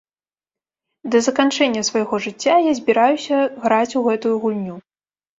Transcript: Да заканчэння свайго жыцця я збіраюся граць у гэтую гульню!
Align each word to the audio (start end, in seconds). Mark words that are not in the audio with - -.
Да 1.15 1.19
заканчэння 1.27 1.83
свайго 1.89 2.19
жыцця 2.25 2.55
я 2.69 2.73
збіраюся 2.79 3.37
граць 3.65 3.95
у 3.99 4.01
гэтую 4.07 4.33
гульню! 4.47 4.75